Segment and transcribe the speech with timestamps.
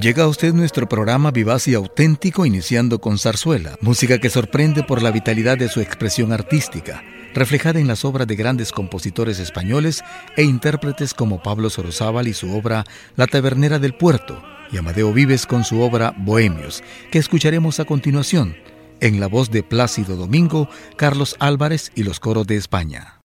[0.00, 5.02] Llega a usted nuestro programa vivaz y auténtico iniciando con zarzuela, música que sorprende por
[5.02, 7.02] la vitalidad de su expresión artística,
[7.34, 10.04] reflejada en las obras de grandes compositores españoles
[10.36, 12.84] e intérpretes como Pablo Sorozábal y su obra
[13.16, 18.56] La Tabernera del Puerto, y Amadeo Vives con su obra Bohemios, que escucharemos a continuación,
[19.00, 23.20] en la voz de Plácido Domingo, Carlos Álvarez y los coros de España.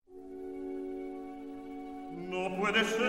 [2.31, 3.02] No puede ser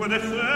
[0.00, 0.49] puede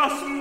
[0.00, 0.39] Lass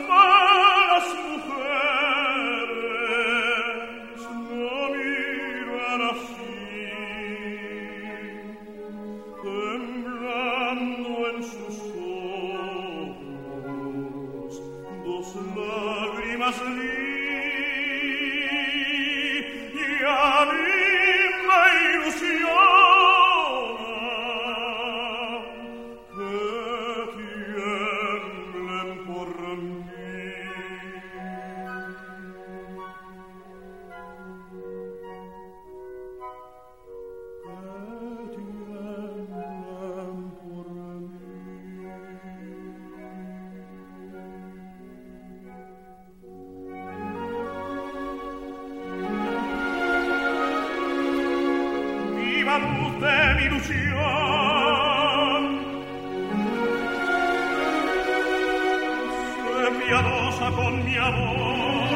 [60.69, 61.88] con mi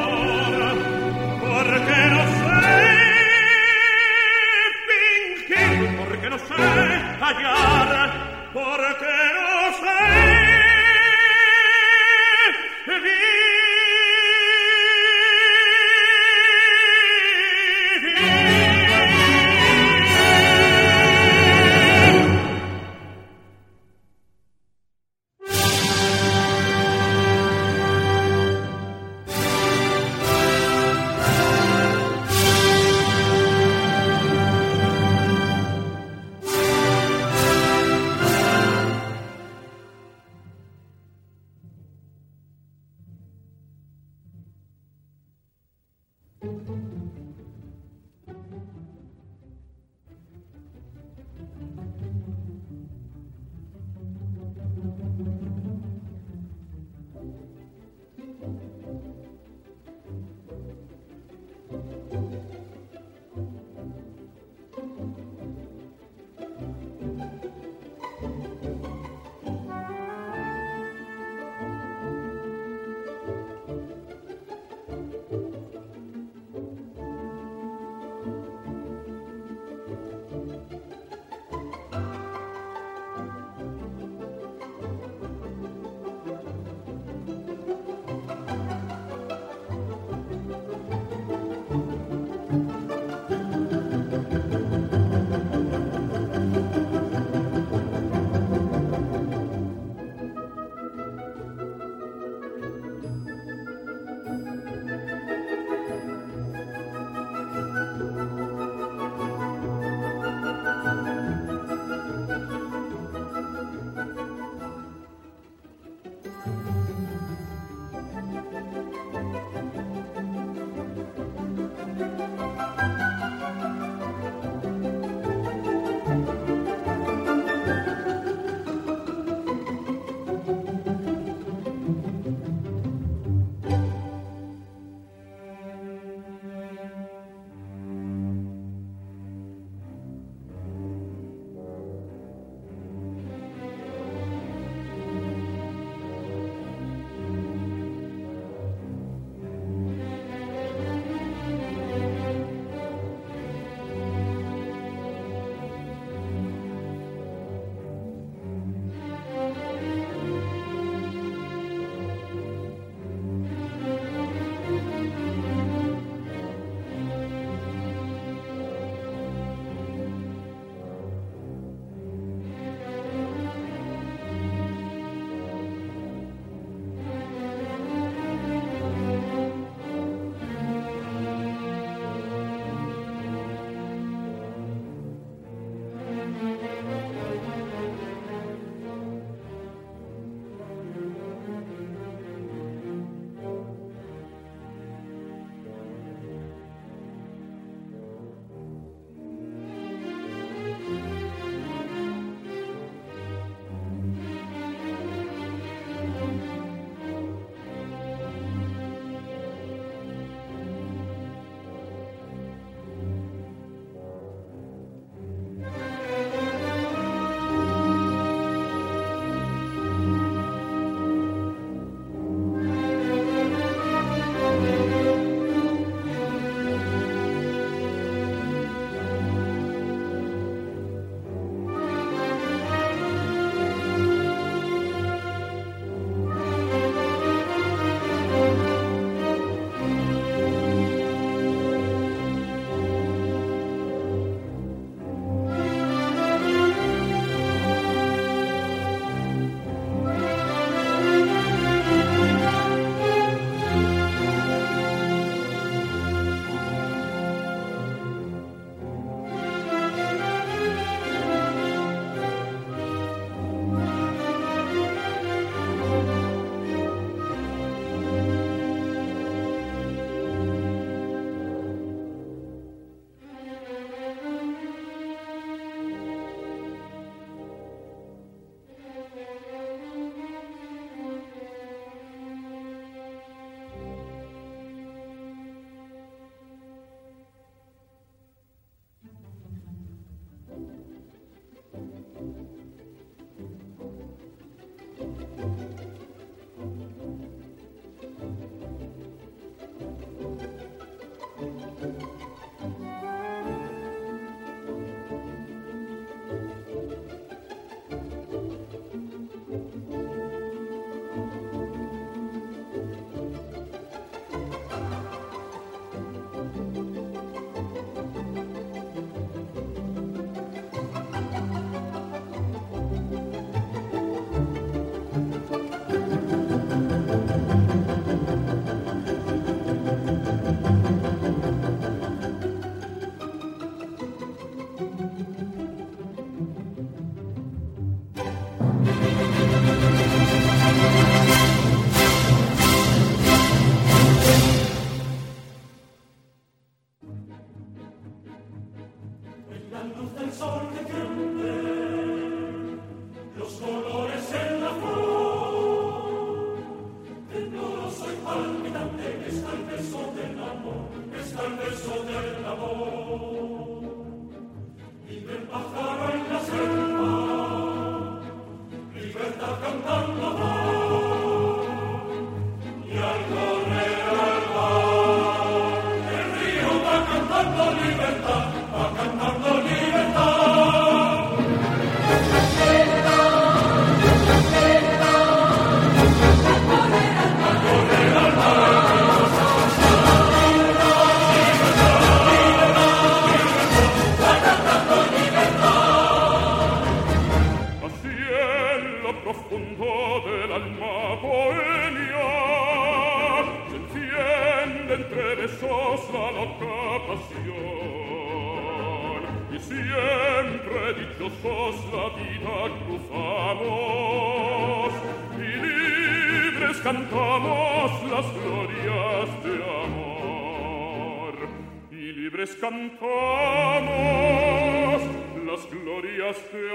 [416.84, 419.54] cantamos las glorias de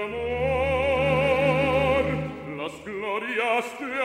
[0.04, 0.90] amor
[2.60, 3.99] las glorias de amor.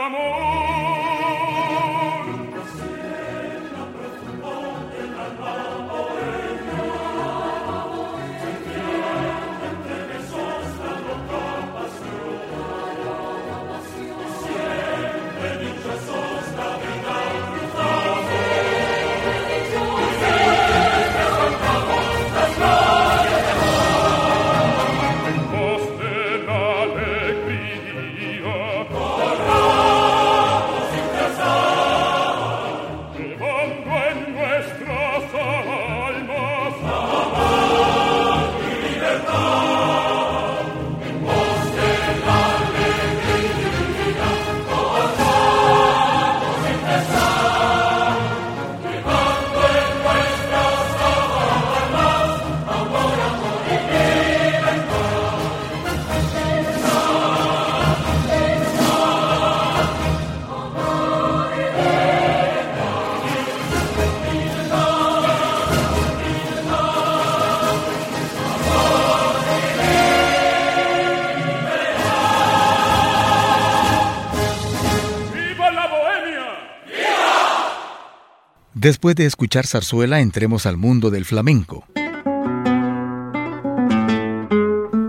[78.85, 81.87] Después de escuchar zarzuela, entremos al mundo del flamenco.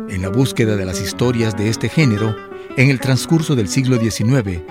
[0.09, 2.35] En la búsqueda de las historias de este género,
[2.79, 4.63] en el transcurso del siglo XIX,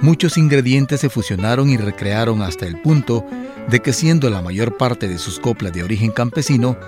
[0.00, 3.26] muchos ingredientes se fusionaron y recrearon hasta el punto
[3.68, 6.78] de que siendo la mayor parte de sus coplas de origen campesino,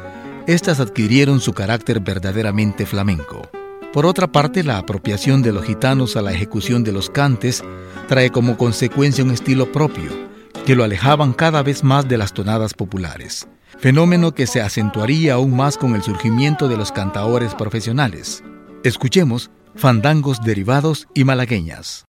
[0.46, 3.50] éstas adquirieron su carácter verdaderamente flamenco.
[3.92, 7.62] Por otra parte, la apropiación de los gitanos a la ejecución de los cantes
[8.08, 10.35] trae como consecuencia un estilo propio,
[10.66, 15.56] que lo alejaban cada vez más de las tonadas populares, fenómeno que se acentuaría aún
[15.56, 18.42] más con el surgimiento de los cantaores profesionales.
[18.82, 22.04] Escuchemos fandangos derivados y malagueñas.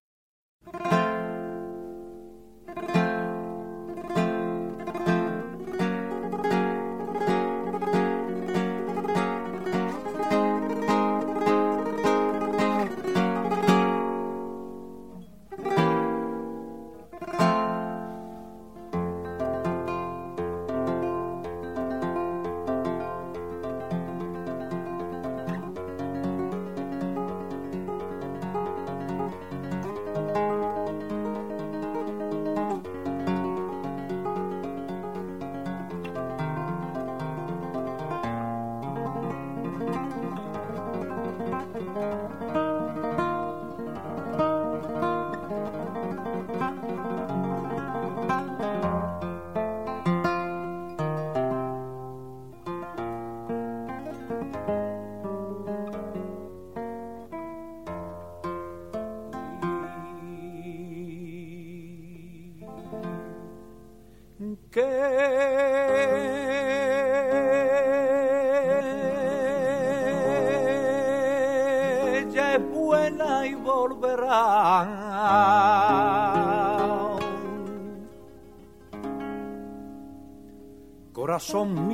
[81.38, 81.87] 说。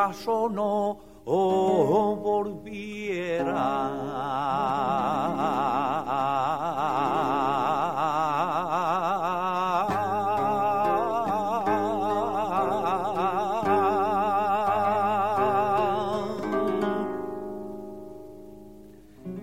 [0.00, 2.44] Si a un caso no oh,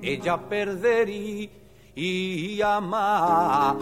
[0.01, 1.59] ella perdería
[2.81, 3.75] más.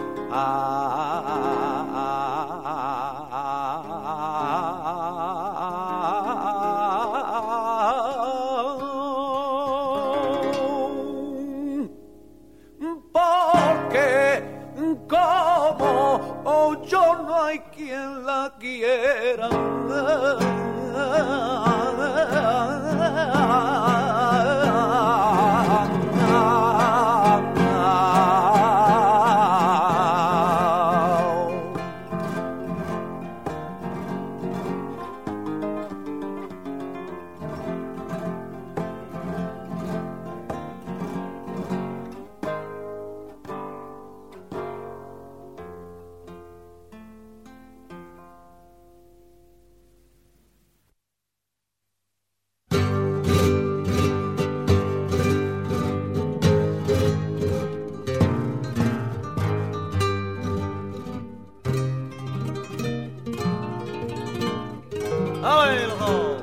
[65.45, 66.34] 哎，老高。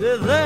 [0.00, 0.39] 啧啧啧。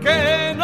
[0.00, 0.54] Y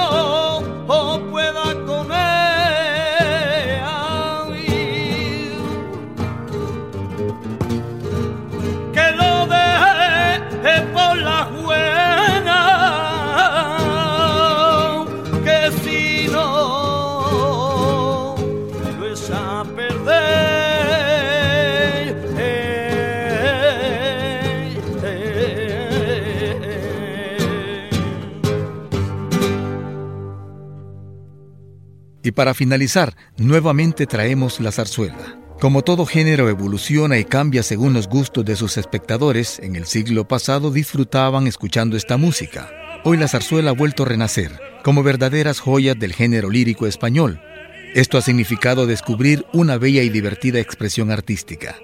[32.38, 35.40] para finalizar, nuevamente traemos la zarzuela.
[35.60, 40.28] Como todo género evoluciona y cambia según los gustos de sus espectadores, en el siglo
[40.28, 42.70] pasado disfrutaban escuchando esta música.
[43.02, 44.52] Hoy la zarzuela ha vuelto a renacer,
[44.84, 47.40] como verdaderas joyas del género lírico español.
[47.96, 51.74] Esto ha significado descubrir una bella y divertida expresión artística.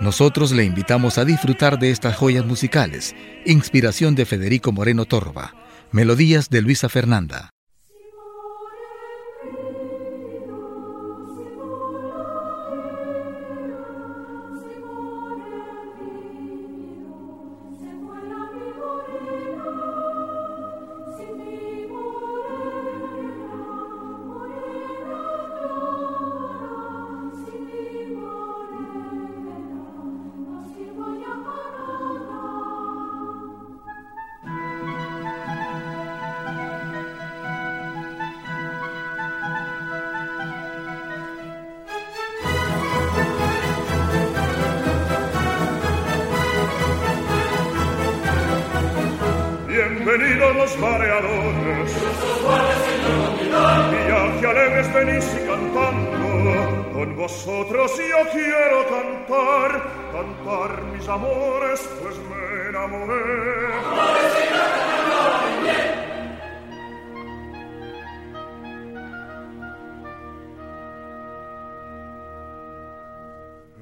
[0.00, 5.54] Nosotros le invitamos a disfrutar de estas joyas musicales, inspiración de Federico Moreno Torba,
[5.92, 7.53] melodías de Luisa Fernanda.
[60.24, 63.24] Cantar, mis amores, pues me enamoré.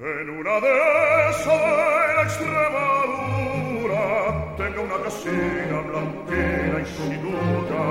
[0.01, 1.63] En una de esas
[2.17, 4.05] la Extremadura
[4.57, 7.83] tengo una casina blanquina y sin duda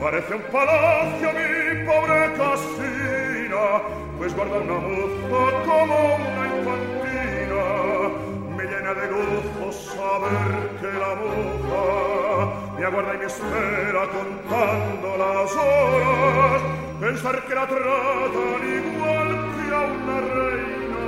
[0.00, 1.48] parece un palacio mi
[1.84, 3.64] pobre casina
[4.18, 6.95] pues guarda una moza como una infantina
[8.96, 11.84] me gozo saber que la moza
[12.78, 16.62] me aguarda y me espera contando las horas
[17.00, 21.06] pensar que la tratan igual que a una reina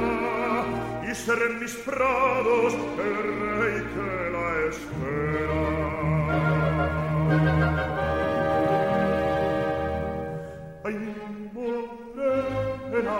[1.10, 5.88] y ser en mis prados el rey que la espera.
[10.84, 10.96] Ay,
[11.52, 13.18] morena,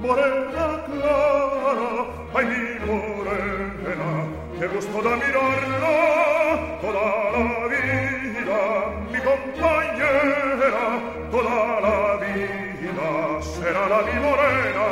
[0.00, 4.26] morena clara, lontana ai minore pena
[4.58, 8.62] che gusto da mirarla toda la vita
[9.10, 11.00] mi compagnerà
[11.30, 14.86] toda la vita sarà la mi morena.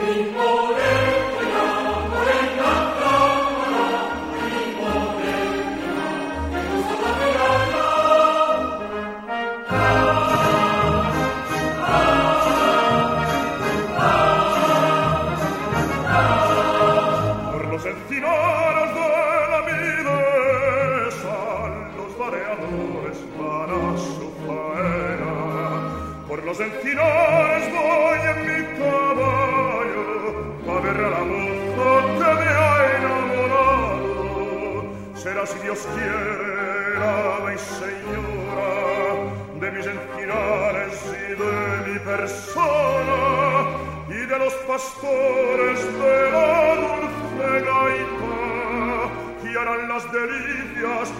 [0.00, 0.99] Mi morena
[49.42, 51.12] que harán las delicias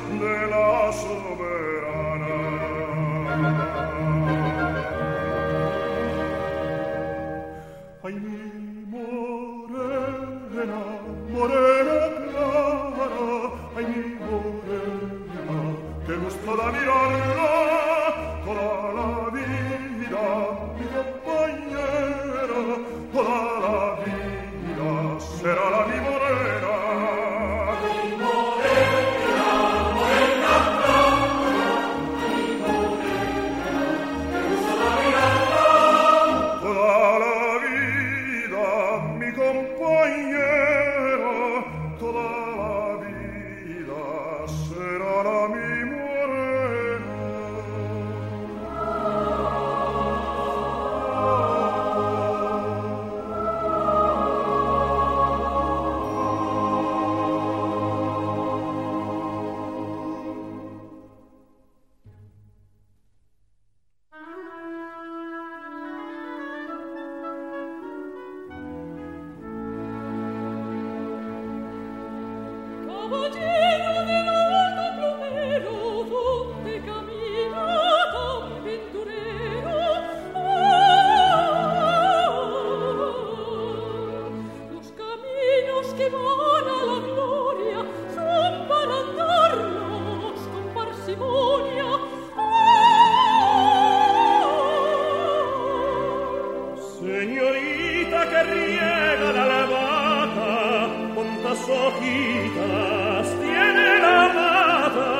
[101.71, 105.13] hojitas tiene la mata.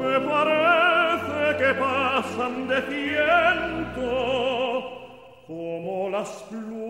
[0.00, 4.08] Me parece que pasan de ciento
[5.46, 6.81] como las plumas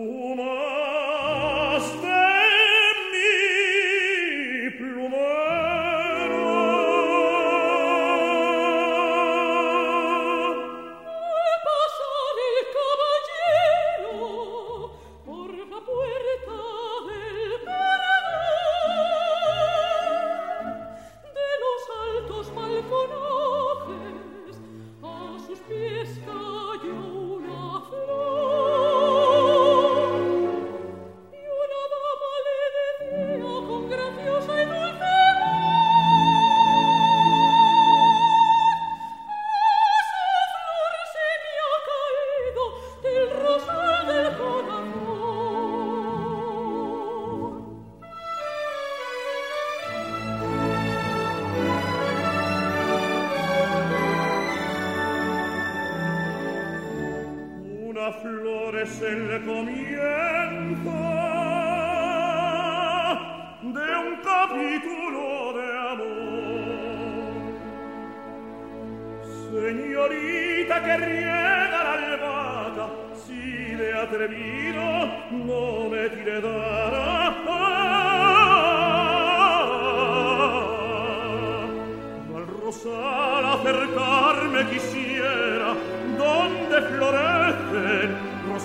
[58.83, 59.92] es el comienzo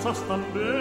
[0.09, 0.78] sastan be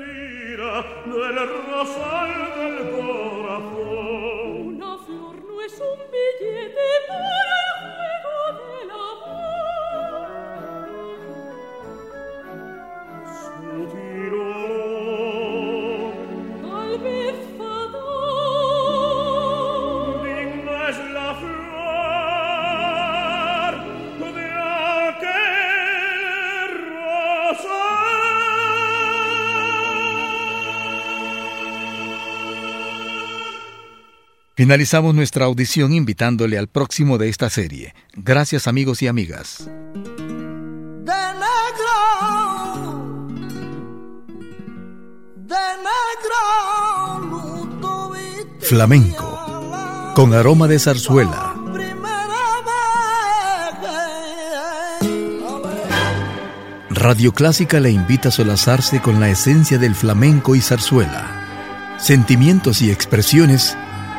[0.00, 0.74] lira
[1.06, 4.52] nel rosal del corazon.
[4.74, 7.59] Una flor no es un billete pura
[34.60, 37.94] Finalizamos nuestra audición invitándole al próximo de esta serie.
[38.12, 39.64] Gracias amigos y amigas.
[39.64, 41.96] de negro,
[45.46, 45.56] de
[47.72, 48.12] negro,
[48.60, 51.54] Flamenco, con aroma de zarzuela.
[56.90, 61.96] Radio Clásica le invita a solazarse con la esencia del flamenco y zarzuela.
[61.98, 63.74] Sentimientos y expresiones